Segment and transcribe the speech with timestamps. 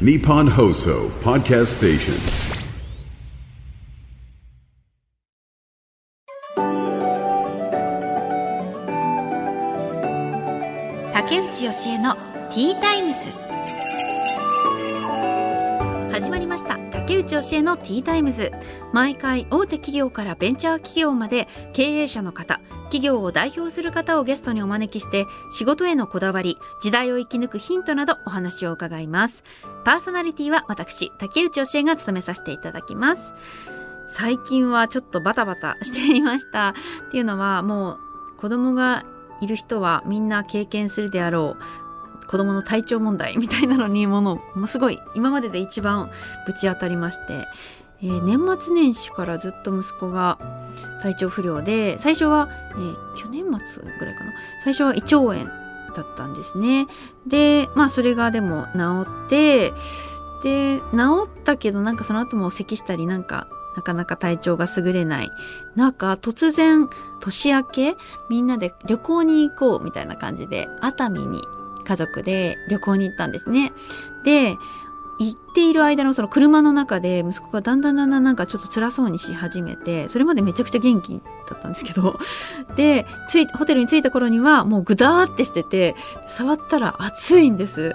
[0.00, 2.14] Nippon Hoso Podcast Station.
[11.12, 13.28] 竹内義恵のティータイムス
[16.12, 16.76] 始まりました。
[16.90, 18.50] 竹内義恵のティータイムズ
[18.92, 29.42] 毎回大手企業からベンチャー企業まで経営者の方企業を代表する方をゲストにお招きして仕事へのこだわり時代を生き抜くヒントなどお話を伺います。
[29.84, 33.32] パーソナリティは私竹内義恵が務めさせていただきます。
[34.06, 36.74] 最近はちょっとバタバタしていました
[37.08, 37.98] っていうのはもう
[38.38, 39.04] 子供が
[39.40, 42.26] いる人はみんな経験するであろう。
[42.26, 46.10] 子供の体調問題みたいなのにものもすごい今までで一番
[46.46, 47.46] ぶち当たりまして、
[48.02, 50.38] えー年末年始からずっと息子が
[51.04, 54.32] 体調不良で最初は、えー去年末ぐらいかな。
[54.64, 55.44] 最初は胃腸炎
[55.94, 56.86] だったんですね。
[57.26, 59.72] でまあそれがでも治って
[60.42, 65.30] で治ったけどなんかその後も咳したりなんかなかなか体調が優れない。
[65.76, 66.88] 中突然
[67.20, 67.96] 年明け
[68.30, 71.42] みんなで旅行に行こうみたいな感じで熱海に
[71.84, 73.72] 家族で旅行に行ったんですね。
[74.24, 74.56] で
[75.18, 82.18] 行っている間のその車の中で息子がだんだんだんだんなんかちょっと辛そうにし始めてそれまでめちゃくちゃ元気だったんですけど
[82.76, 85.94] でついホテルに着いた頃にはもうグダーってしてて
[86.28, 87.94] 触ったら暑いんです。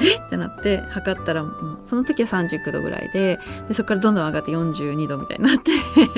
[0.00, 0.16] え？
[0.16, 5.72] ってなって測ったらもうその時は39度ぐらいででそこからどんどん上がって42度みたいになって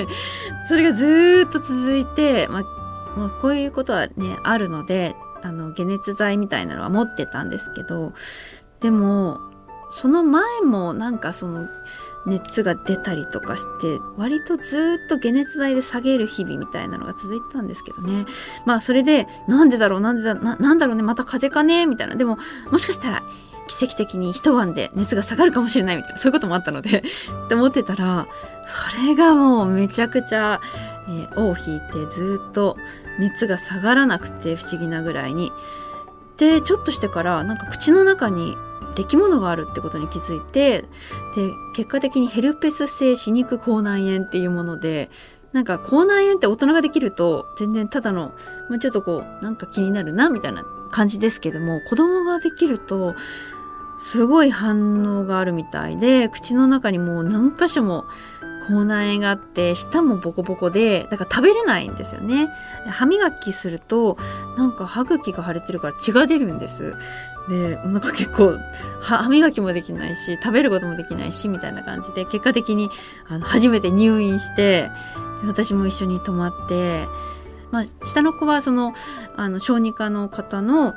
[0.69, 8.13] それがずーっと続いて、まあ、もうこういうことはねあるのであの解熱剤みたいなのは持ってたんですけど
[8.81, 9.39] でも
[9.91, 11.67] その前もなんかその
[12.25, 18.25] 熱が出たりとかして割とずっと解熱剤で下げる日々みたいなのが続いてたんですけどね。
[18.65, 22.15] まあそれでなんでだろうなんでだななんだろうねまた風邪かねみたいな。
[22.15, 22.37] でも
[22.71, 23.23] もしかしたら
[23.67, 26.99] 奇跡的に一晩で熱が下がるかもしれないみたいなそういうこともあったので
[27.45, 28.27] って思ってたら
[28.67, 30.61] それがもうめちゃくちゃ、
[31.07, 32.77] えー尾を引いてずっと
[33.19, 35.51] 熱が下がらなくて不思議なぐらいに。
[36.37, 38.57] でちょっとしてからなんか口の中に
[38.95, 40.81] できものがあるってことに気づいて
[41.35, 45.09] で結果的にヘルペス性歯肉口内炎っていうもので
[45.53, 48.33] なんか口内炎って大人ができると全然ただの、
[48.69, 53.15] まあ、ちょっとこうなんか気になるなみたいな感じですけども子供ができると
[53.97, 58.05] すごい反応があるみたいで口の中にもう何箇所も
[58.67, 62.49] 口内炎があって舌もボコボコでだから食べれないんですよね。
[62.87, 64.17] 歯磨きすると
[64.57, 66.95] なんか歯茎が腫れてるから血が出るんです。
[67.49, 68.57] でなんか結構
[69.01, 72.89] 歯磨きもできないし食べることもできないしみたいな感じで結果的に
[73.27, 74.89] あの初めて入院して
[75.45, 77.07] 私も一緒に泊まって、
[77.71, 78.93] まあ、下の子はその
[79.35, 80.93] あの小児科の方の、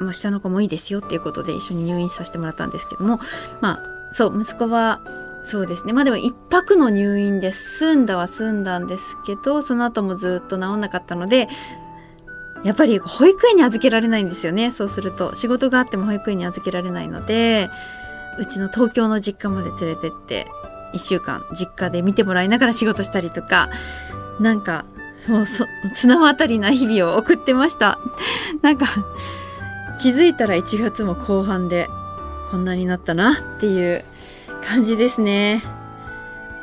[0.00, 3.18] まあ、下の子もいいですよっていうことで一緒に入院させてもらったんですけども
[3.60, 5.00] まあそう息子は
[5.44, 5.92] そうですね。
[5.92, 11.48] まあでも一泊の入院で済んだは済んだんですけどその後もずっと治んなかったので
[12.64, 14.70] やっぱり保育園に預けられないんですよね。
[14.70, 15.34] そうすると。
[15.34, 17.70] 仕事があっても保育園に預けられないので
[18.38, 20.46] うちの東京の実家まで連れてって
[20.92, 23.70] 1週間実家で見てもらいながら仕事したりとか
[24.40, 24.84] なんか
[25.28, 27.98] もうそ綱渡りな日々を送ってました。
[28.62, 28.86] なんか
[30.00, 31.88] 気づいたら1月も後半で
[32.50, 34.04] こんなになったなっていう
[34.64, 35.62] 感じですね。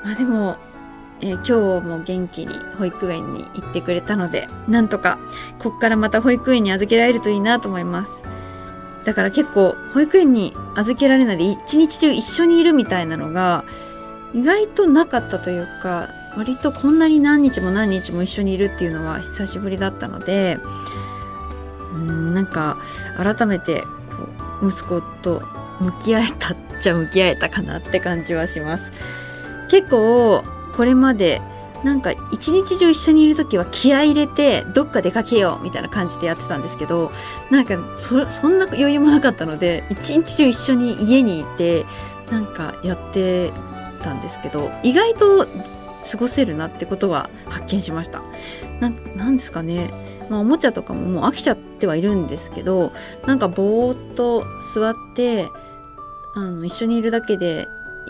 [0.04, 0.58] まあでも
[1.20, 5.18] えー今日も元気に保育園に行ってくれたのでなんとか
[5.60, 8.22] こっからまた保育園に預けられるといいなと思います。
[9.06, 13.64] だから結構保育園に預けられないで一日中一緒にいるみたいなのが
[14.34, 20.60] 意外となかったというか割とこんなに何日も何日も一緒にいるっていうのは久しぶりだったので
[21.94, 22.78] うんなんか
[23.16, 23.88] 改めてこ
[24.62, 25.42] う息子と
[25.80, 28.92] 向き合えたっちゃ向き合えたかなって感じはします。
[29.70, 30.44] 結構
[30.76, 31.42] これまで
[31.84, 37.12] なんか一日中一緒にいる時は気合い入れてどっか出かけようみたいな感じでやってたんですけど
[37.52, 41.86] なんかそそんな余裕もなかったので一日中一緒に家にいて
[42.32, 43.52] なんかやって
[44.02, 45.46] たんですけど意外と
[46.10, 48.22] 過ごせるなってことは発見しました。
[48.80, 49.92] ななんですかね、
[50.30, 52.92] まあ、おもちゃとかももう飽きちゃってはいるんですけど
[53.26, 55.48] なんかぼーっと座って
[56.38, 57.68] あの一緒にいるだけで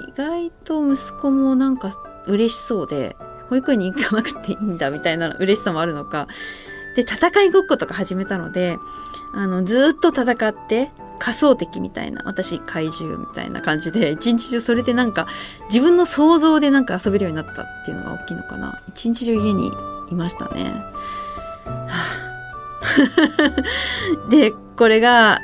[0.09, 1.94] 意外と息子もなんか
[2.27, 3.15] 嬉しそうで
[3.50, 6.27] 保育園に行かなくていいんだみたいな嬉しさもあるのか。
[6.97, 8.77] で戦いごっことか始めたので
[9.31, 10.89] あのずっと戦って
[11.19, 15.27] 仮想敵みたいな私怪獣みたいな感じで一日中それでなんか
[15.69, 18.81] 自分の想像でなんか遊べるようになったっていうのが大きいのかな。
[18.89, 19.71] 一日中家に
[20.09, 20.63] いましたね。
[21.65, 21.88] は
[24.25, 24.27] あ。
[24.30, 25.39] でこれが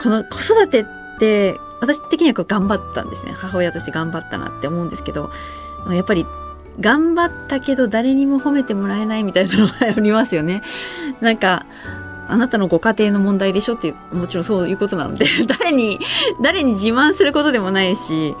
[0.00, 0.84] この子育てっ
[1.18, 5.30] て私的には頑張ったんですね母親として頑張ったなって思うんですけど
[5.90, 6.26] やっぱり
[6.78, 10.62] 頑張ったけど誰にも褒めてもらえないみたいなのがありますよね。
[11.20, 11.66] なんか
[12.28, 15.98] あなたのご家庭の問題でしょってもちろんそういうことなので 誰に
[16.40, 18.36] 誰に自慢することでもないし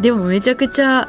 [0.00, 1.08] でもめちゃくちゃ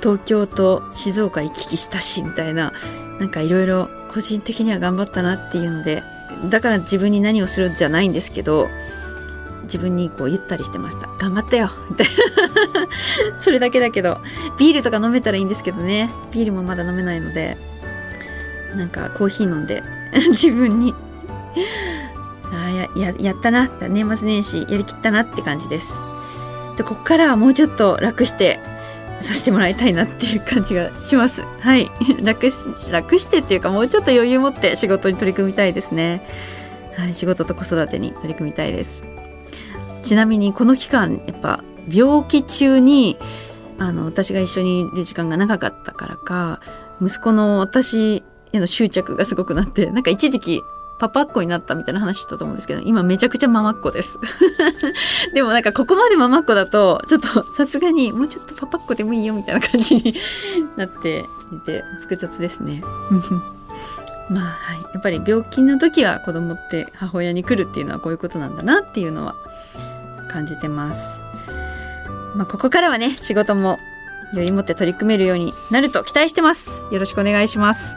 [0.00, 2.72] 東京と静岡行き来したしみたいな
[3.18, 6.04] なんかいろいろ個人的には頑張ったなっていうので
[6.48, 8.68] だから自分に何をするんじゃないんですけど
[9.64, 11.08] 自分にこう言ったりしてました。
[11.18, 11.70] 頑張ったよ。
[11.90, 12.12] みたいな
[13.40, 14.20] それだけだけど
[14.58, 16.10] ビールとか飲めたらいいんですけどね。
[16.32, 17.56] ビールもまだ飲めないので
[18.76, 19.82] なんかコーヒー飲んで
[20.30, 20.94] 自分に。
[22.52, 25.94] あやややったな年末年始やりきったなって感じです。
[26.76, 28.60] じゃここからはもうちょっと楽して
[29.20, 31.42] させてもらいたいなっていう感じがします。
[31.42, 31.90] はい。
[32.22, 36.26] 楽し楽してっていうかもうちょっと余裕持って仕事に取り組みたいですね。
[36.96, 37.14] はい。
[37.14, 39.04] 仕事と子育てに取り組みたいです。
[40.04, 43.18] ちなみにこの期間やっぱ病気中に
[43.78, 46.60] あの私が一緒にいる時間が長かったからか
[47.02, 48.22] 息子の私
[48.52, 50.62] への執着がすごくなってなんか一時期
[50.98, 54.18] パパっ子になったみたいな話したと思うんですけど今めちゃくちゃママっ子です。
[55.34, 60.14] でもなんかここまでママっ子だとちょっとさすがにもうちょっとパパっ子でもいいよみたいな感じに
[60.76, 62.82] なっていて複雑ですね。
[64.30, 64.82] まあはい。
[64.94, 69.34] やっぱり病気の時は子供って母親に来るっていうのはこういうことなんだなっていうのは
[70.34, 71.16] 感じてます。
[72.34, 73.78] まあ、ここからはね、仕事も
[74.32, 76.82] 余裕持って取り組めるようになると期待してます。
[76.90, 77.94] よろしくお願いします。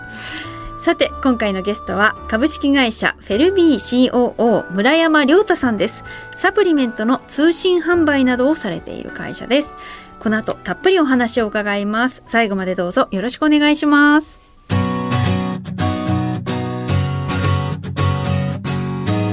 [0.83, 6.03] さて、今回のゲストは株式会社フェルビー COO 村山亮太さんです。
[6.37, 9.73] サプリメントの通信販売などをされている会社です。
[10.19, 12.21] この後たっぷりお話を伺います。
[12.27, 14.39] 最後までどうぞよろしくお願いします。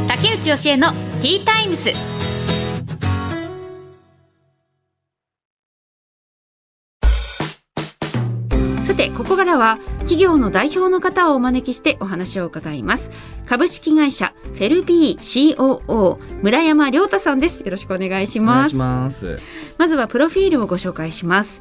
[0.08, 2.13] 竹内義恵のティータイムス。
[9.16, 13.10] ここからは企業の代表の方をお招きしてお話を伺います。
[13.46, 17.60] 株式会社フェルビー COO 村山亮太さんです。
[17.60, 18.76] よろしくお願いします。
[19.78, 21.60] まずはプロフィールをご紹介します。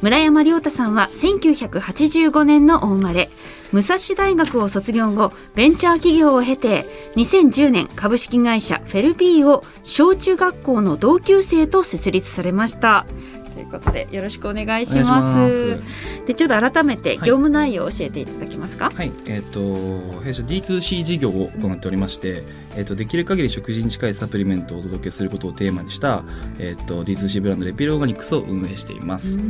[0.00, 3.30] 村山亮太さんは1985年のお生まれ。
[3.72, 6.86] 武蔵大学を卒業後ベンチャー企業を経て
[7.16, 13.04] 2010年株式会社フェルビーを小中学校の同級生と設立されました。
[13.43, 15.80] ということでよろしくお願いします。
[16.26, 18.90] でちょっと改めて業務内容を教えていただけますか？
[18.90, 22.42] はい、えっ、ー、と弊社 D2C 事業を行っておりまして、
[22.76, 26.22] えっ、ー、とできる限り食事に近いサプリメントをお届けすることをテーマにした、
[26.58, 29.40] えっ、ー、と D2C ブランドレピルオーガニクスを運営しています。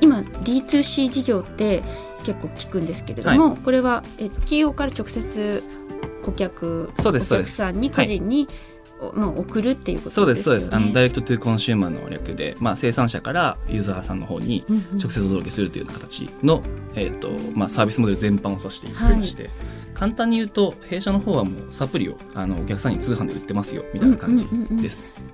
[0.00, 1.82] 今 D2C 事業って
[2.24, 5.62] 結構聞くんですけれども、はい、これは、えーと、企業から直接
[6.24, 7.34] 顧客そうです。
[7.34, 8.71] お客さんに個人に、はい
[9.14, 10.32] もう送るっていうことですよね。
[10.32, 10.76] そうですそうです。
[10.76, 19.52] あのダイレクトトゥコンシューマーの略で、まあ、生産者からユーザーさんの方に直接お届けするというような形の、うんうん、えーとまあ、サービスモデル全般を指していまして、はい、
[19.94, 24.84] 簡単に言うと弊社の方はもうサプリをあのお客さんに通販で売ってますよみたいな感じです、うんうん。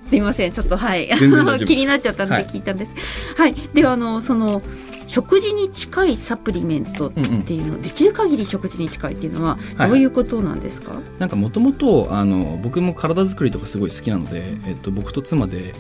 [0.03, 1.09] うん、すいませんちょっとはい。
[1.67, 2.93] 気になっちゃったんで聞いたんです。
[3.37, 4.63] はい、はい、ではあのその
[5.09, 7.21] 食事に近いサプリメントって
[7.55, 15.75] いうの、うんうん、できる限り食事に近いっていうのはどういうことなんですか、はい、なんかもともとあの僕も体作りとかすごい好きなので、えっと、僕と妻で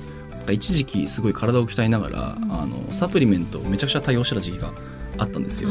[0.50, 4.72] 一時期すごい体を鍛えながら、うん、あのサプリメントをめちゃくちゃ対応してた時期が
[5.18, 5.70] あったんですよ。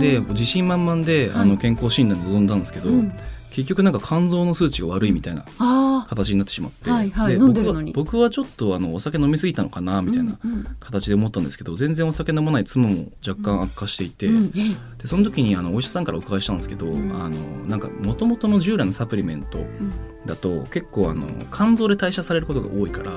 [0.00, 3.12] で自信満々で、あの健康診断に臨んだんですけど、うん。
[3.56, 5.42] 結局なんか肝臓の数値が悪いみたいな
[6.06, 10.38] 形になってしまって、はいはい、僕は僕はちょっとあのお酒飲みすぎたのかなみたいな
[10.80, 17.36] 形で思ったんですけど、うんうん、全然お酒飲まない妻も若干悪化していて、うん、でその時にあのお医者さんからお伺いしたんですけど、うん、あの
[17.66, 19.58] なんかもともとの従来のサプリメント
[20.24, 23.12] だと結構あの肝臓で代謝されることが多いから、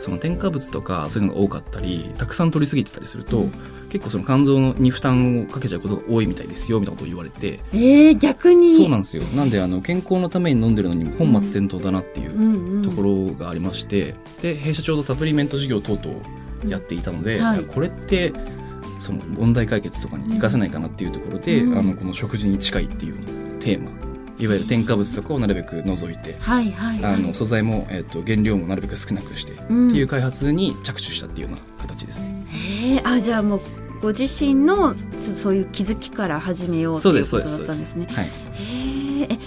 [0.00, 3.46] その添加物とかそういうのが多かったりたくさん取りすぎてたりすると、
[3.88, 7.60] 結構その肝臓に負担をかけちゃうことが多いみたいですよみたいなことを言われて。
[7.72, 8.74] えー、逆に。
[8.74, 9.22] そうなんですよ。
[9.24, 16.20] なんであの健康のために飲んでるのに本末転倒だなっていうところがありまして、で弊社ちょうどサプリメント事業等々
[16.66, 18.32] やっていたので、はい、これって
[18.98, 23.14] その問題解決とかに生かせないかなっていうところで、うん、あのこの食事に近いっていう
[23.60, 24.07] テーマ
[24.38, 32.46] いわゆる添加物とかをなるべく除いて、はいはいはい、あの素材も、えーと、原料もなるべく少なくして、うん、っていう開発に着手したっていうような形ですね。
[32.50, 33.60] へあじゃあもう
[34.00, 34.94] ご自身の
[35.36, 38.06] そういう気づきから始めようということだったんですね。
[38.10, 38.28] はい、
[39.30, 39.38] え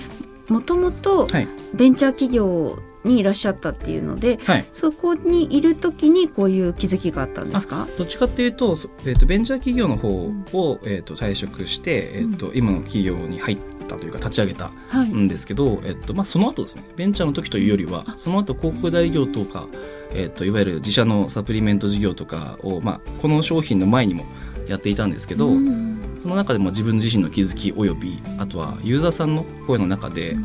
[0.52, 1.28] もともと
[1.74, 7.88] ベンチャー企業にいらっしゃったっていうので、はい、そこにいる時にこういう気づきがあったんですか？
[7.98, 13.58] どっちかっていうと,、えーと、ベンチャー企業の方を、うん、えーと、退職して、えーと、うん、今の企業に入っ
[13.92, 14.72] たというか立ち上げた
[15.04, 19.68] んですけど、はい、えーとまあ、その後ですねベンチャーの時というよりはその後広告代理業とか
[20.14, 24.26] えっといわゆる自社のサプリメント事業とかを、まあ、この商品の前にも
[24.68, 30.36] やっていたんですけど、うんその中でも自分自身の気づきおよびあとはユーザーさんの声の中で、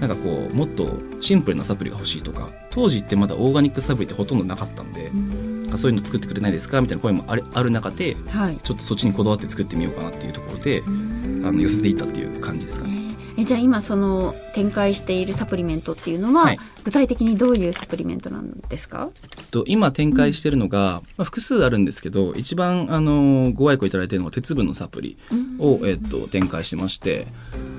[0.00, 8.56] なんかこうもっとシンプルなサプリが欲しいとか当時ってまだオーガニックサプリってほとんどなかったんで、なんかそういうの作ってくれないですかみたいな声もあるある中ではい。
[8.62, 10.82] ちょっとそっちにこだわって作ってみようかなっていうところで、
[11.44, 13.02] あの寄せていったっていう感じですかね。
[13.38, 16.58] えじゃあ今その展開しているサプリメントっていうのは、はい。
[16.84, 19.08] 具体的にどういうサプリメントなんですか？
[19.52, 25.16] と今展開してるのが、まあ、複数あるんですけど一番あのご愛顧いただいているのが鉄分のサプリ
[25.60, 27.28] を、えっと、展開してまして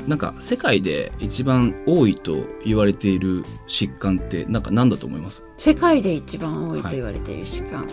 [0.07, 5.43] なんか世界で一番多いと言われている疾患ってなんか何だと思います？
[5.57, 7.85] 世界で一番多いと言われている疾患、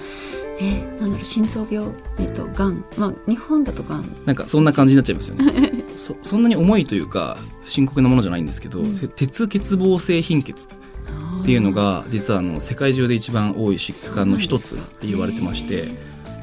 [0.60, 1.88] えーなんだろう心臓病
[2.18, 5.84] えっ、とがんまあ日本だとがんなんかそんな感じになっちゃいますよね。
[5.96, 10.68] そそんなに重いというか深刻なものじゃないんですけど、て鉄欠乏性貧血
[11.40, 15.88] っていうのが実はあの世界中で一番多い疾患の一つって言われてまして、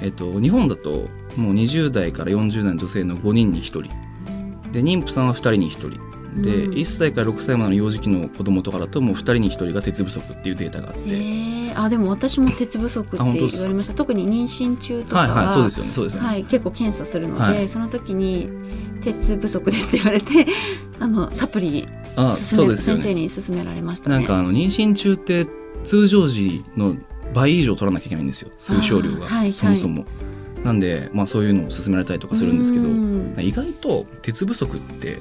[0.01, 3.83] えっと、日本だともう20代から40代の女性の5人に1人。
[4.71, 6.41] で妊婦さんは2人に1人。
[6.41, 6.73] で、うん。
[6.73, 13.93] 1歳から6歳までの幼児期の子供とかだともう2人に1人が鉄不足っていうデータがあって、えー、あでも私も鉄不足って言われました。
[13.93, 17.69] 特に妊娠中とかはいはいそうですよねそうですよね、はい、結構検査するので、はい。
[17.69, 18.49] その時に
[19.03, 20.47] 鉄不足ですって言われて
[20.99, 23.01] あのサプリあそうですよね。
[23.03, 24.15] 先生に勧められましたね。
[24.15, 25.45] なんかあの妊娠中って
[25.83, 26.95] 通常時の
[27.33, 28.49] 倍以上取らなきゃいけないんですよ。
[28.57, 30.05] 通少量が、はいそもそも。
[30.63, 33.35] なんで、まあ、そういうのを勧められたりとかするんですけどうん。
[33.39, 35.19] 意外と鉄不足って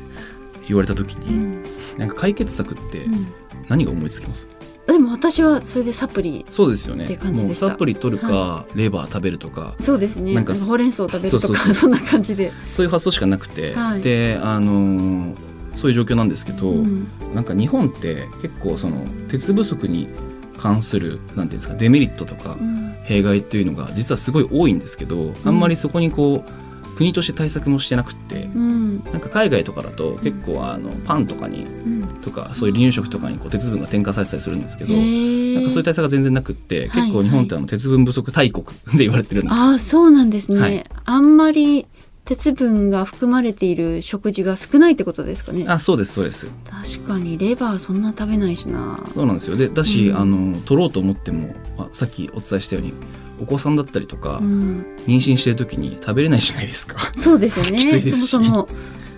[0.66, 1.64] 言われた時に、うん。
[1.98, 3.26] なんか解決策ってうん。
[3.68, 4.48] 何が思いつきます、
[4.86, 7.04] でも私はそれでサプリそうですよね。
[7.06, 7.66] って感じもでした。
[7.66, 10.32] うサプリ取るか、レバー食べるとかそうですね。
[10.34, 14.00] なんんかほうれん草を食べるとかそんな感じで、そういう発想しかなくて、はい。
[14.00, 15.36] であのー
[15.74, 17.06] そういう状況なんですけど、うん。
[17.34, 20.08] なんか日本って結構その鉄不足に
[20.56, 22.86] 関するなんていうんですかデメリットとかうん。
[23.04, 29.04] 弊害っていうのが実はすごい多いんですけど、あんまりそこにこう国として対策もしてなくって、うん。
[29.04, 31.95] なんか海外とかだと結構あのパンとかにうん
[32.26, 39.62] とかそういう離乳食とかにこう鉄分が添加されてたりするんですけど、なんかそういう対策が全然なくって、はい結構日本ってあの鉄分不足大国で言われてるんですよ。
[39.62, 40.84] ああそうなんですね、はい。
[41.04, 41.86] あんまり
[42.24, 45.64] 鉄分が含まれている食事が少ないってことですかね。
[45.68, 46.48] あそうですそうです。
[46.68, 48.98] 確かにレバーそんな食べないしな。
[49.14, 49.56] そうなんですよ。
[49.56, 50.18] でだし、うん。
[50.18, 52.94] あの取ろうと思ってもあさっきお伝えしたように
[53.40, 56.98] お子さんだったりとか、うん、妊娠してる時に食べれないじゃないですか。
[57.18, 57.78] そうですよね。
[57.84, 58.30] きついですし。
[58.30, 58.68] そもそも。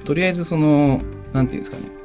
[0.05, 1.98] とりあえずそのなんていうんですかね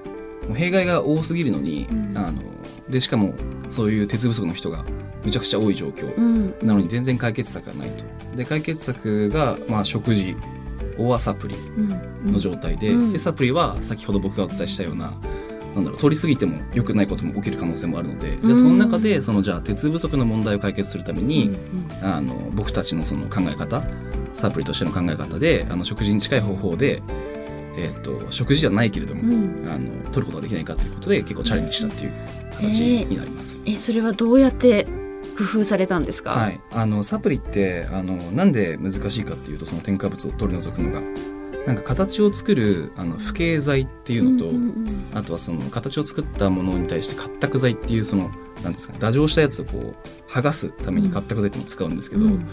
[0.48, 2.18] もう弊害が多すぎるのに、うん。
[2.18, 2.42] あの
[2.90, 3.34] でしかも
[3.70, 4.84] そういう鉄不足の人が
[5.24, 6.56] むちゃくちゃ多い状況、うん。
[6.62, 8.04] なのに全然解決策がないと。
[8.36, 10.36] で解決策が、まあ、食事
[10.98, 12.32] オアサプリうん。
[12.34, 13.14] の状態で,、うん。
[13.14, 15.14] でサプリは先ほど僕がお伝えしたような
[15.76, 21.50] なんだろう取りすぎても良くないことも起きる可能性もあるので、じゃあその中でそのじゃあ鉄不足の問題を解決するために、
[22.04, 23.82] あの僕たちのその考え方
[24.34, 27.02] サプリとしての考え方であの食事に近い方法で、
[27.78, 29.70] えっと食事じゃないけれども、うん。
[29.70, 32.14] あの取ることができないかということで結構チャレンジしたっていう
[32.52, 33.64] 形になります。
[33.66, 34.86] えそれはどうやって
[35.38, 41.02] 工夫されたんですか、はい、あのサプリってあのなんで難しいかっていうとその添加物を取り除くのが。
[41.66, 44.84] なんか形を作るあの不経剤っていうのと、うんうん
[45.16, 48.32] あとはその形を作ったものに対して活託剤っていうその
[48.64, 52.48] なんですかね打錠したやつをこう剥がすために活託剤っていうのを使うんですけど、うん。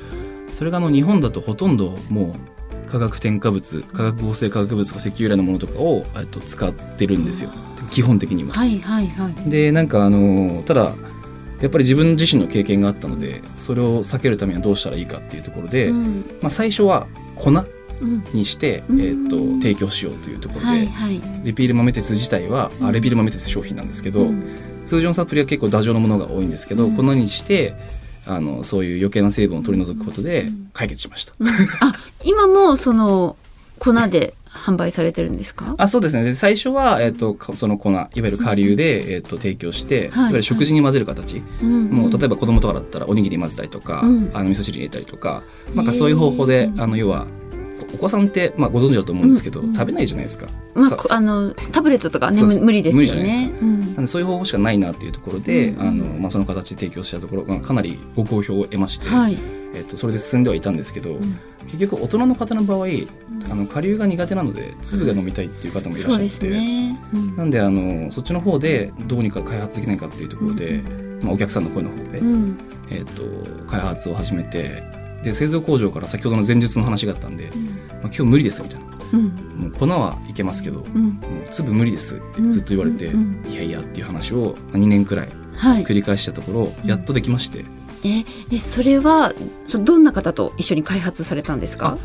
[0.51, 2.60] それがあの日本だとほとんどもう
[2.91, 7.51] 化学添加物化学合成化学物とか石油由来のものとかをと使ってるんですよ。
[7.91, 8.53] 基本的には。
[8.53, 9.51] はいはいはい。
[9.51, 10.93] でなんかあのただ
[11.61, 16.25] やっぱり自分自身の経験があったのでそれを避けるためにはどうしたらいいかっていうところで、うん。
[16.41, 17.07] まあ、最初は
[17.37, 18.25] 粉うん。
[18.33, 19.01] にして、うん。
[19.01, 21.21] えー、と提供しようというところで、はいはい。
[21.45, 22.93] レピール豆鉄自体は、あうん。
[22.93, 24.43] レピール豆鉄商品なんですけど、うん。
[24.87, 26.97] 通常のサプリは結構ダジョウのものが多いんですけど、うん。
[26.97, 27.75] 粉にして
[28.27, 30.71] あのそういう余計な成分を取り除くことでうん。
[30.73, 31.35] 解決しました。
[31.39, 31.49] うん。
[31.49, 33.37] あ今もその
[33.79, 35.75] 粉で販売されてるんですか？
[35.79, 36.25] あそうですね。
[36.25, 44.31] で最初は、えー、とかその粉いわゆる顆粒で、えー、と提供して、い、わゆる食事に混ぜる形、もう例えば子供とかだったらおにぎり混ぜたりとか、うん。
[44.35, 45.43] あの味噌汁入れたりとか
[45.75, 47.27] なんかそういう方法で、あの要は
[47.95, 50.47] お子さんって、まあ、ご存知だと思うんですけど、うんうん食べないじゃないですか。
[50.75, 53.51] まああのタブレットとかね無理ですよね。
[53.63, 54.05] うんなん。
[54.05, 59.39] でそういう方法しかないなっていうところで、あのまあ、その形で提供したところ、まあ、かなりご好評を得まして、はい。
[59.73, 61.39] えっと、それで進んではいたんですけど、ん。
[61.67, 62.87] 結局大人の方の場合、
[63.51, 67.01] あの顆粒が苦手なので粒が飲みたいっていう方もいらっしゃって、ね。
[67.15, 67.37] うん。
[67.37, 70.83] なんであのそっちの方でどうにか開発できないかっていうところで、
[71.23, 72.59] まあ、お客さんの声の方で、うん。
[72.91, 73.23] えっと
[73.67, 74.83] 開発を始めて
[75.23, 77.57] で製造工場から先ほどの前述の話があったんで、まあ、
[78.05, 78.87] 今日無理ですみたいな。
[79.13, 79.25] うん。
[79.57, 81.03] もう粉はいけますけど、うん。
[81.03, 81.11] も
[81.47, 83.45] う粒無理ですってずっと言われて、うん。
[83.51, 85.85] いやいやっていう話を2年くらいはい。
[85.85, 87.65] 繰り返したところ、やっとできまして。
[88.03, 89.35] ええそれは
[89.69, 91.99] そどんな方と一緒に開発されたんですか？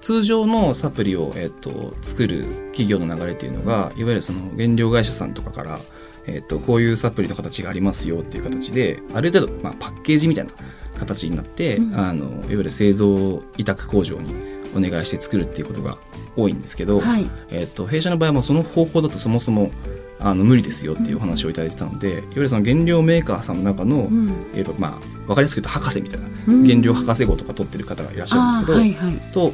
[0.00, 5.78] 通常のサプリを、えっと、作る企業の流れというのがいわゆるその原料会社さんとかから、
[6.26, 10.52] えっと、こういうサプリの形がありますよっていう形である程度、まあ、パッケージみたいな
[11.00, 11.96] 形になって、うん。
[11.96, 14.34] あのいわゆる製造委託工場に
[14.76, 15.98] お願いして作るっていうことが
[16.36, 17.28] 多いんですけど、はい。
[17.50, 19.72] えっと、弊社の場合もその方法だとそもそも
[20.20, 24.28] あの無理ですよっていうお話をいただいてたので、いわゆるその原料メーカーさんの中の、うん。
[24.28, 26.64] いわゆるまあ分かりやすく言うと博士みたいなうん。
[26.64, 29.16] 原料博士号とか取ってる方がいらっしゃるんですけど、はいはい。
[29.32, 29.52] と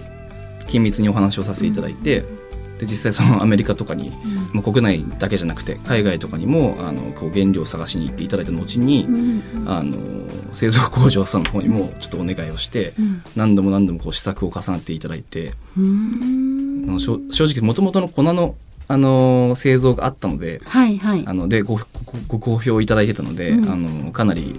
[0.66, 2.24] 緊密にお話をさせていただいて、
[2.78, 4.10] で実際そのアメリカとかに、
[4.52, 9.96] もう国内だけじゃなくて海外とかにもあのこう原料を探しに行っていただいた後に、うんあの
[10.56, 13.22] 製造工場さんの方にもちょっとお願いをして、うん。
[13.36, 16.98] 何度も何度もこう試作を重ねていただいて、うん。
[16.98, 18.56] 正直もともとの粉の、
[18.88, 21.24] あの製造があったのではいはい。
[21.26, 21.84] あのでごご
[22.28, 23.70] ご好評いただいてたので、うん。
[23.70, 24.54] あのかなり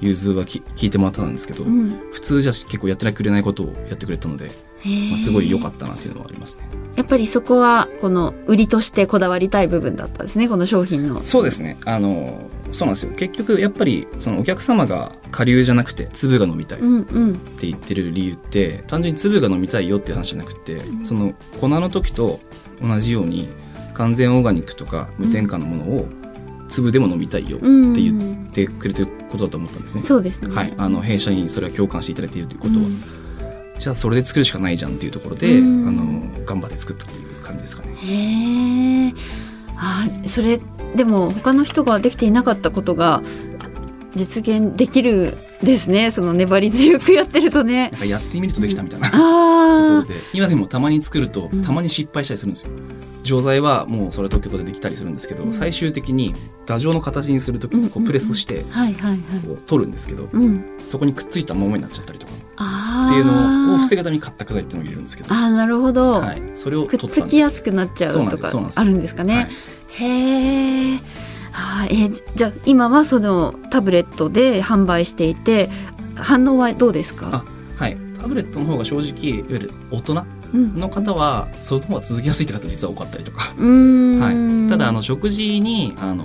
[0.00, 1.90] 融通はき聞いてもらったんですけど、うん。
[2.12, 4.50] 普通じゃ結構やってくれないことをやってくれたので、
[5.10, 6.64] まあ、すごい良かったなっていうのはありますね。
[6.96, 11.24] やっぱりそこはこの売りとしてこだわりたい部分だったんですねこの商品の。
[11.24, 11.78] そうですね。
[11.84, 13.12] あのそうなんですよ。
[13.12, 17.38] 結局やっぱりそのお客様が顆粒じゃなくて粒が飲みたいっうんうん。
[17.38, 22.40] て言ってる理由って単純に粒が飲みたいよっていう話じゃなくて、その粉の時と
[22.82, 23.48] 同じように
[23.94, 26.08] 完全オーガニックとか無添加のものを
[26.70, 30.00] 粒でも飲みたいよってうん言ってくれてることだと思ったんですね。
[30.00, 30.54] そうですね。
[30.54, 32.80] はい、あの弊社にそれは共感していただいているということは、
[33.78, 35.88] じゃあそれで作るしかないじゃんっていうところで、うん。
[35.88, 37.94] あの頑張って作ったっていう感じですかね。
[37.96, 39.14] へえ
[39.76, 40.60] あそれ
[40.94, 43.22] でも他の人ができていなかったことが
[44.14, 46.10] 実現できるですね。
[46.10, 47.92] その粘り強くやってるとね。
[48.04, 49.08] やってみるとできたみたいな、
[50.00, 51.62] ところあで今でもたまに作るとうん。
[51.62, 52.70] たまに失敗したりするんですよ。
[53.22, 55.52] 錠剤はもうそれ東京都でできたりするんですけど、うん。
[55.52, 56.34] 最終的に
[56.66, 59.18] 打状の形にする時にこうプレスしてあはいはいはい。
[59.46, 60.64] こう取るんですけど、うん。
[60.82, 69.46] そこにくっついたままになっちゃったりとかあっていうのを防ぐぐために買ったく剤っていうのを入れるんですけど、あーなるほど、はい、それをくっつきやすくなっちゃそうとかあるんですかね、はい。
[70.04, 71.00] へえ
[71.52, 75.68] あーえーじじゃあ今はそのタブレットで販売していて
[76.14, 77.44] 反応はどうですか？
[78.30, 80.80] ブレットの方が正直いわゆる大人うん。
[80.80, 86.24] の方はその方が続きやすいって方実は多かったりとか、はい、ただあの食事にあの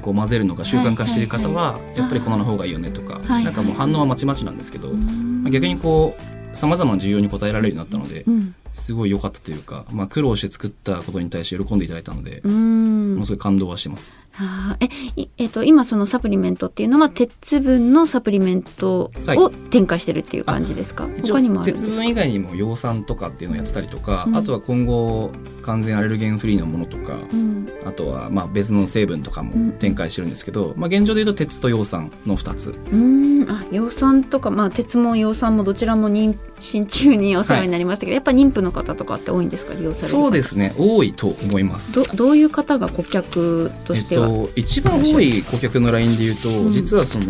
[0.00, 3.44] こう混ぜるのが習慣化している方はやっぱり粉の方がいいよねとか、いはい。
[3.44, 5.42] なんかもう反応はまちまちなんですけど、うん。
[5.42, 6.16] まあ逆にこ
[6.52, 8.54] うさまざまな需要に応えられるようになったので、うん。
[8.72, 14.14] すごい良かったというか、まあ、苦労して作ったことに対して喜んでいただいたので、うもんのすごい感動はしてます。
[14.40, 14.88] あーえ
[15.20, 19.38] いえっと今そのサプリメントっていうのは鉄分のサプリメントはい。
[19.38, 24.36] を展開してるっていう感じですか、一応他にも鉄分以外にも葉酸とかっていうのをやってたりとか、うん。
[24.36, 27.66] あとは今後完全アレルゲンフリーのものとか、うん。
[27.84, 33.04] あとはまあ別の成分とかも展開してるんですけど、まあ、現状で言うと鉄と葉酸の2つです。
[33.04, 33.50] うん。
[33.50, 39.74] あ葉酸とか、まあ、鉄も葉酸もどちらも妊娠中にお世話になりましたけど、やっぱ妊婦の方とかって多いんですか？
[39.74, 41.94] 利用される方そうですね多いと思います。
[41.94, 42.04] ど。
[42.14, 46.72] どういう方が顧客とえっしては、と、一番多い顧客のラインで言うと、うん。
[46.72, 47.26] 実はその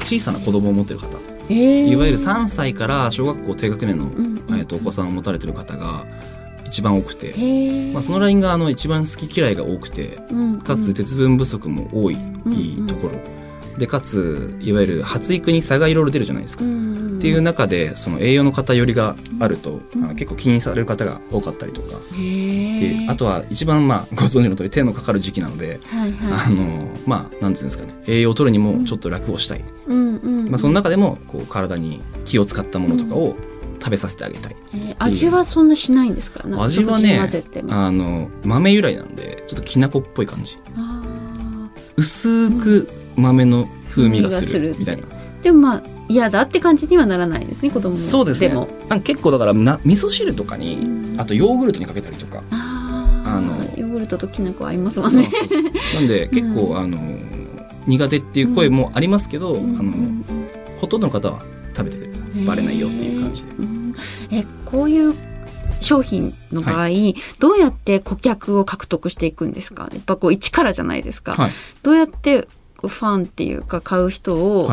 [0.00, 1.06] 小さな子供を持ってる方、
[1.48, 1.86] えー。
[1.88, 6.06] いわゆる3歳から小学校低学年の、んえっと、お子さんを持たれてる方が
[6.66, 7.34] 一番多くて、
[7.92, 13.18] まあ、そのラインがあの一番好き嫌いが多くてうんかつ鉄分不足も多いんところ、
[13.78, 16.64] でかついわゆる発育に差がいろいろ出るじゃないですか。
[16.64, 16.91] うん
[17.22, 20.16] っていう中でその栄養の偏りがあると、うん。
[20.16, 23.04] 結構気にされる方が多かったりとか、へー。
[23.04, 26.48] であとは一番まあご存知の通り手のかかる時期なので、はいはい。
[26.48, 27.94] あのまあなんていうんですかね。
[28.08, 33.36] 栄養を取るにもちょっと楽をしたい、うんうんまあ、その中でもこう体に気を使ったものとかを
[33.80, 36.44] 食べさせてあげたい、えー味はそんなしないんですか？
[36.60, 37.20] 味はね
[37.70, 40.58] あの豆由来なんでちょっときな粉っぽい感じ。
[40.76, 48.54] あ薄く豆の風味がするるみたいな、ーでもまあ嫌だって感じにはならないですね子供もそうですね。
[49.04, 51.20] 結構だからな味噌汁とかに、うん。
[51.20, 52.42] あとヨーグルトにかけたりとか。
[52.50, 55.30] あのヨーグルトときな粉合いますもんね。
[55.94, 56.98] なんで結構、うんあの
[57.86, 59.76] 苦手っていう声もありますけど、うん。
[59.76, 59.92] あの
[60.80, 61.42] ほとんどの方は
[61.76, 63.94] 食べてくれるバレないよっていう感じで、うん。
[64.30, 65.14] えこういう
[65.80, 66.88] 商品の場合、
[67.40, 69.88] どうやって顧客を獲得していくんですか？
[69.92, 71.50] やっぱこう一からじゃないですか、はい。
[71.82, 72.46] どうやって
[72.76, 74.70] ファンっていうか買う人を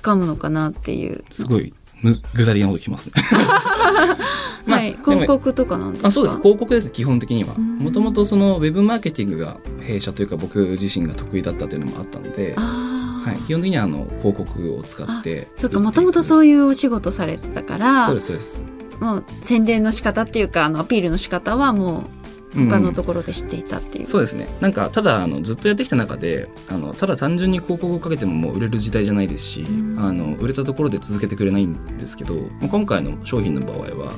[0.00, 3.14] はい掴むのかなっていう、すごいむ具体的なこときますね。
[4.66, 6.08] まあはい広告とかなんですか？
[6.08, 6.38] あそうです。
[6.38, 7.54] 広告です基本的には。
[7.56, 7.78] うん。
[7.78, 15.48] もともとそのウェブマーケティングが弊社というか僕自身が得意だったというのもあったので、はい、基本的にはあの広告を使って。
[15.56, 15.80] そっか。
[15.80, 18.06] もともとそういうお仕事されてたから。
[18.06, 18.66] そうですそうです。
[19.00, 22.19] もう宣伝の仕方っていうかあのアピールの仕方はもううん
[22.54, 24.48] 他のところで知っていたっていう、そうですね。
[24.60, 29.98] なんかただあのずっとやってきた中であのただ単純に広告をかけてももう売れる時代じゃないですし、うん。
[29.98, 32.34] あの売れたところで続けてくれないんですけど
[32.68, 34.12] 今回の商品の場合は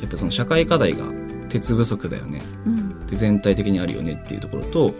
[0.00, 1.04] やっぱその社会課題が
[1.48, 2.42] 鉄不足だよね。
[2.66, 3.06] うん。
[3.06, 4.94] で全体的にあるよねっていうところと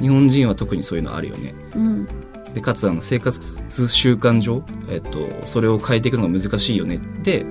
[0.00, 1.54] 日本人は特にそういうのあるよね。
[1.76, 2.08] うん。
[2.54, 7.44] でかつあの生活習慣上、えっと、それを変えていくのが難しいよねって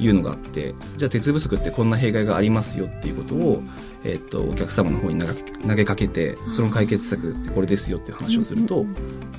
[0.00, 3.62] いうのがあってじゃあ鉄不足ってこんな弊害がありますよっていうことを、
[4.02, 8.86] えっと、お客様の方に投げ投げかけてその解決策ってこれですよっていう話をすると、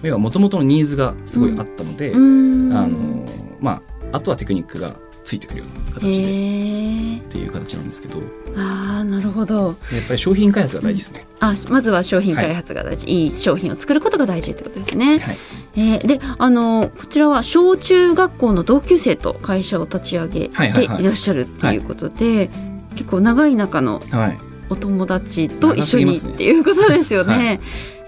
[0.04, 2.74] 要は元々のニーズがすごいあったので、うん。
[2.74, 3.28] あの
[3.60, 8.20] まあ、あとはテクニックがついてくるような形でへえっていう形なんですけど。
[8.20, 8.24] や
[8.58, 9.72] ああなるほど。
[9.72, 9.76] っ
[10.08, 11.28] ぱり商品開発が大事ですね。
[11.40, 15.38] あまずは商品開発が大事、い、い商品を作ることが大事ってことですね、はい
[15.76, 21.04] えーであのこちらは小中学校の同級生と会社を立ち上げてはいはいはい。
[21.04, 22.50] いらっしゃるっていうことで、
[22.96, 24.40] 結構長い中のはい。
[24.70, 27.34] お友達と一緒にねっていうことですよね。
[27.36, 27.60] はい。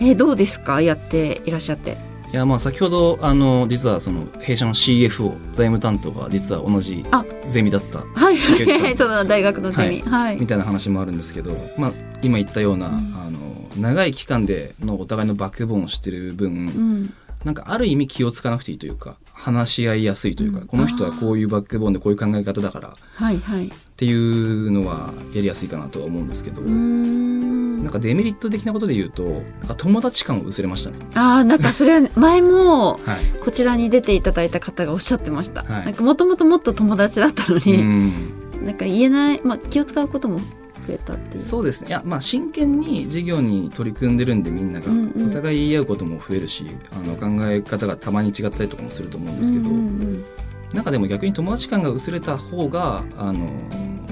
[0.09, 0.81] えーどうですか？
[0.81, 1.97] やっていらっしゃって。
[2.31, 7.23] いやまあ先ほどあの実はその弊社の CFO 財務担当が実は同じあ。
[7.47, 8.37] ゼミだったはい。
[8.37, 8.97] 竹内さん。
[8.97, 10.01] その大学のゼミ。
[10.01, 10.37] はい。
[10.39, 12.93] みたいな話もあるんですけど、まあ、今言ったような、うん。
[12.93, 12.97] あ
[13.29, 13.39] の
[13.79, 23.69] 長い期間でのお互いのバックボーンをしてる分、うんなんかある意味気をつかなくていいというか話し合いやすいというか、うんこの人はこういうバックボーンでこういう考え方だからっはいはい。
[23.97, 30.97] ていうのはやりやすいかなとは思うんですけど、なんかデメリット的なことで言うとなんか友達感を薄れましたね。
[31.15, 35.63] ああなんかそれは前もはいこちらに出ていただいた方がおっしゃってました。
[35.63, 40.39] はいなんかもともともっと友達だったのうに、んなんか言えないまあ気を使うことも
[40.87, 41.39] 増えたっていう。
[41.41, 41.89] そうですね。
[41.89, 45.27] いやまあ真剣に事業に取り組んでるんでみんなが、うんうん。
[45.27, 50.25] お互い言い合うことも増えるしあの考え方がたまに違ったりとかもすると思うんですけど、うんうん
[50.73, 53.47] なんかでも逆に友達感が薄れた方があの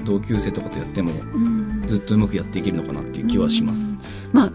[0.04, 1.44] 同級生とかとやってもうん。
[1.44, 3.92] うんずっとうまくやっていけるのかなっていう気はします。
[4.32, 4.52] まあ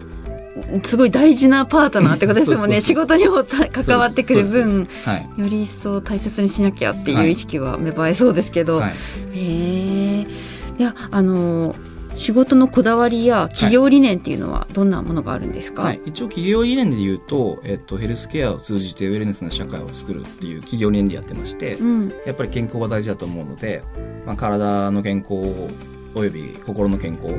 [0.82, 2.80] すごい大事なパートナーってことですもんね。
[2.80, 5.40] 仕事にもた関わってくる分、はい。
[5.40, 7.26] より一層大切にしなきゃっていはい。
[7.26, 8.92] う意識は芽生えそうですけど、はい、
[9.34, 10.22] へえ。
[10.22, 11.74] いやあの
[12.18, 15.82] 仕事のこだわりや企業理念っていうのはどんなものがあるんですか？
[15.82, 22.12] はい、一応企業理念で言うと、えっと、ヘルスケアを通じてウェルネスな社会を作るっていう企業理念でやってまして、うん。
[22.26, 23.82] やっぱり健康が大事だと思うので、
[24.26, 25.34] まあ、体の健康
[26.14, 27.36] および心の健康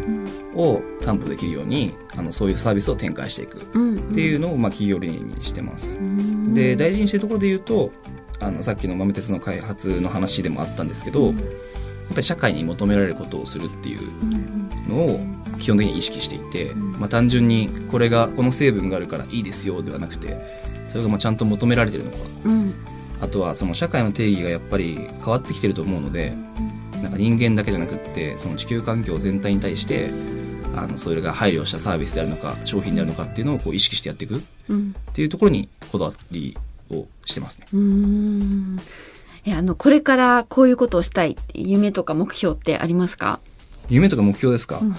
[0.55, 4.13] を担保できるようにあのそういうサービスを展開していくっうん。
[4.13, 5.99] ていうのを、まあ、企業理念にしてます。
[5.99, 6.53] うん。
[6.53, 7.91] で大事にしてるところで言うと
[8.39, 11.33] あのさっきの豆鉄の開発の話でもあったんですけど、や
[12.11, 14.69] っぱり社会に求められることをするっていううん。
[14.89, 15.19] のを
[15.59, 16.91] 基本的に意識していて、ん。
[16.99, 20.37] まあ、単純にこれがこの成分があるからいいですよではなくて
[20.87, 22.17] それがまあちゃんと求められてるのか。
[22.45, 22.73] うん。
[23.21, 26.33] あとはその社会の定義がやっぱり変わってきてると思うので
[27.01, 30.09] なんか人間だけじゃなくってその地球環境全体に対して
[30.75, 34.95] あのそれが配慮したサービスであるのか商品であるのかっていうのをこう意識してやっていくっうん。
[35.13, 36.57] ていうところにこだわり
[36.91, 37.67] をしてますね。
[37.73, 38.79] うん
[39.45, 43.39] いやあのこれからこういうことをしたい夢とか目標ってありますか？
[43.89, 44.95] 夢とか目標ですか、うん。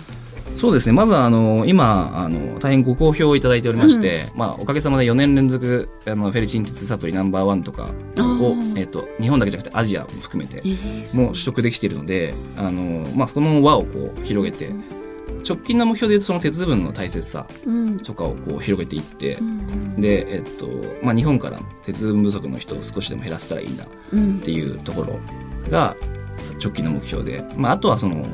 [0.56, 0.92] そうですね。
[0.92, 14.70] まずはあの今あの大変ご好評をいただいておりまして、まあ、おかげさまで4年連続あのフェリチン鉄サプリナンバーワンとかをえっと日本だけじゃなくてアジアも含めてえーもう取得できているのであの、まあ、この輪をこう広げて
[15.46, 17.96] 直近の目標でいうとその鉄分の大切さうん。
[17.98, 20.68] とかをこう広げていってう、んで、えっと
[21.02, 24.38] まあ、日本から鉄分不足の人を少しでも減らせたらいいなうん。
[24.38, 25.18] っていうところ
[25.68, 25.96] が
[26.62, 28.24] 直近の目標で、まあ、あとはその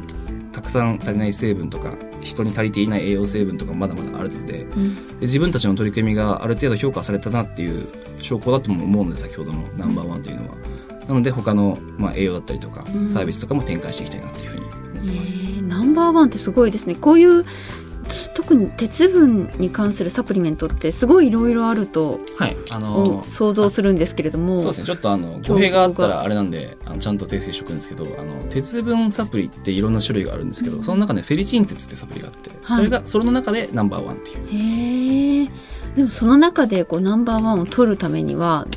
[0.52, 4.96] たくさん足りない成分とか人に足りていない栄養成分とかもまだまだあるのででうん。
[5.20, 7.87] 自分たちの取り組みがある程度評価されたなっていう
[8.20, 10.54] 証拠だとも思うので先ほどのナンバーワンというのは。
[11.06, 13.09] なので他の、まあ、栄養だったりとかうん。
[13.09, 15.40] サービスとかも展開していきたいなっていうふうに思ってます。
[15.40, 16.94] えーナンバーワンってすごいですね。
[16.94, 17.44] こういう
[18.36, 24.56] 特に鉄分に関するサプリメントってすごいいろいろあるとはい、あのー想像するんですけれども。
[24.58, 24.86] そうですね。
[24.86, 32.76] ちょっとあの語弊があったらあれなんであのちゃんと訂正しておくんですけどあの鉄分サプリっていろんな種類があるんですけど、その中でフェリチン鉄ってサプリがあって、はい。
[32.76, 35.42] それがそれの中でナンバーワンっていう。
[35.42, 35.48] へえ
[35.96, 38.68] でもその中でこうナンバーワンを取るためには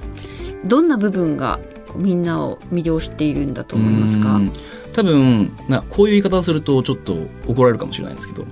[0.66, 1.60] どんな部分が
[1.96, 4.38] みんなを魅了しているんだと思いますか？
[4.38, 4.52] うん
[5.00, 7.16] 多分なこういう言い方をするとちょっと
[7.48, 8.46] 怒られるかもしれないんですけど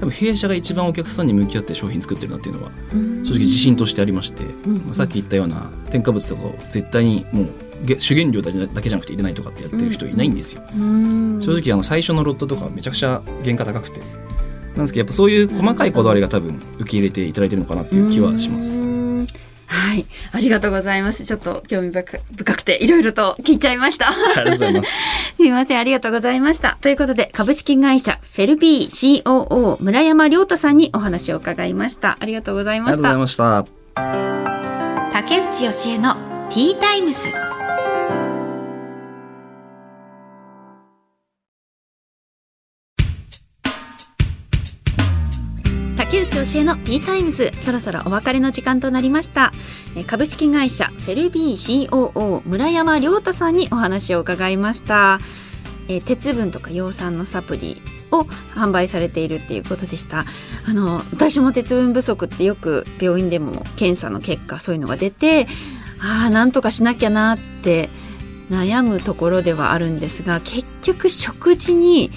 [0.00, 7.50] 多分弊社が一番お客さんに向き合って商品作ってるなっていうのはうん正直自信としてありまして、うんまあさっき言ったような添加物とかを絶対にもう
[7.84, 18.76] げ主原料だけじゃなくて入れないとかってやってる人いないんですよ、うん正直あの最初のロットとかはめちゃくちゃ原価高くてなんですけどやっぱそういう細かいこだわりが多分受け入れていただいてるのかなっていう気はします。
[18.76, 18.92] うん
[19.72, 21.24] はい、ありがとうございます。
[21.24, 22.02] ちょっと興味深
[22.54, 24.10] くていろいろと聞いちゃいました。
[24.10, 25.00] ありがとうございます。
[25.42, 26.78] すいません、ありがとうございました。
[26.80, 32.16] ということで、株式会社フェルビー COO 村山亮太さんにお話を伺いました。
[32.20, 33.10] ありがとうございました。
[33.10, 35.12] ありがとうございました。
[35.12, 36.14] 竹内義恵の
[36.48, 37.18] ティータイムズ。
[46.42, 47.52] 竹内義恵の T タイムズ。
[47.64, 49.52] そろそろお別れの時間となりました。
[49.94, 55.20] え株式会社フェルビー COO 村山亮太さんにお話を伺いました。
[55.86, 58.22] え鉄分とか葉酸のサプリを
[58.56, 60.24] 販売されているっていうことでした。
[60.66, 65.46] あの私も鉄分不足ってよく病院でも検査の結果そういうのが出て
[66.00, 67.88] ああなんとかしなきゃなって
[68.50, 72.10] 悩むところではあるんですが結局食事に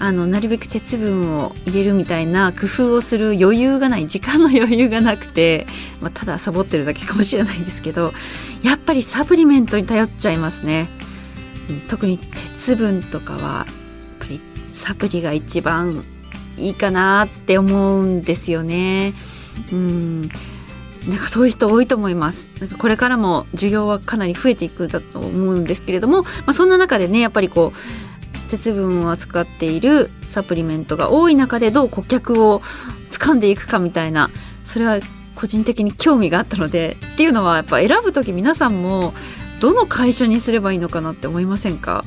[0.00, 5.66] あのなるべく鉄分を入れるみたいな工夫をする余裕がない時間の余裕がなくて、
[6.00, 8.12] まあ、ただサボってるだけかもしれないんですけど
[8.62, 10.88] やっぱりサプリメントに頼っちゃいますね。
[11.88, 13.66] 特に鉄分とかはやっ
[14.20, 14.40] ぱり
[14.72, 16.02] サプリが一番
[16.56, 19.14] いいかなって思うんですよね。
[19.72, 20.30] うん
[21.08, 22.50] なんかそういう人多いと思います。
[22.60, 28.07] なんかこれからも需要はかなり増えていくだと思うんですけれども、まあ、そんな中でねやっぱりこう
[28.48, 32.60] 鉄分を扱っているサプリメントが多い中でどう顧客を
[33.10, 34.30] 掴んでいくかみたいな
[34.64, 34.98] それは
[35.34, 39.14] 個人的に興味があったのでっていうのはやっぱ選ぶ時皆さんも
[39.60, 42.04] どの会社にすればいいのかなって思いませんか？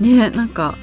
[0.00, 0.74] ねなんか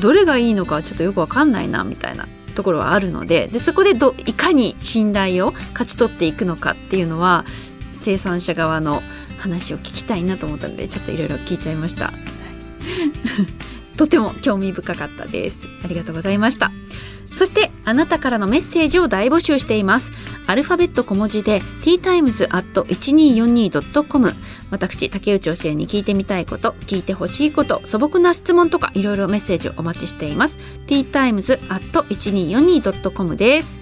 [0.00, 7.44] どれがいいのかちょっとよくわかんないなみたいなところはあるのででそこでどいかに信頼を勝ち取っていくのかっていうのは
[8.00, 9.02] 生産者側の
[9.38, 12.12] 話を聞きたいなと思ったのでちょっといろいろ聞いちゃいました。
[14.00, 15.68] とても興味深かったです。
[15.84, 16.72] ありがとうございました。
[17.36, 20.10] そしてあなたからのメッセージを大募集しています。
[20.46, 24.32] アルファベット小文字で ttimes.1242.com
[24.70, 33.78] 私竹内教えに聞いてみたいこと聞いてほしいこと素朴な質問とかいろいろメッセージをお待ちしています ttimes.1242.com です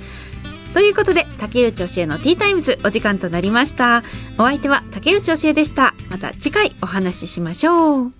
[0.75, 4.03] ということで竹内教えのティータイムズお時間となりました
[4.37, 8.18] お相手は竹内教えでしたまた次回お話ししましょう